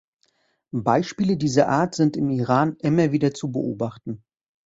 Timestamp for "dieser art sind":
1.37-2.17